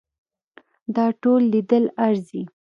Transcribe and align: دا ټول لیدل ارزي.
دا 0.95 1.05
ټول 1.21 1.41
لیدل 1.53 1.85
ارزي. 2.05 2.43